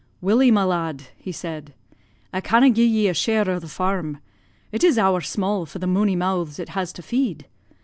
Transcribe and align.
"'Willie, 0.19 0.49
my 0.49 0.63
lad,' 0.63 1.03
he 1.15 1.31
said, 1.31 1.75
'I 2.33 2.41
canna' 2.41 2.69
gi'e 2.71 2.87
ye 2.89 3.07
a 3.07 3.13
share 3.13 3.47
o' 3.47 3.59
the 3.59 3.67
farm. 3.67 4.17
It 4.71 4.83
is 4.83 4.97
ower 4.97 5.21
sma' 5.21 5.65
for 5.67 5.77
the 5.77 5.85
mony 5.85 6.15
mouths 6.15 6.57
it 6.57 6.69
has 6.69 6.91
to 6.93 7.03
feed. 7.03 7.45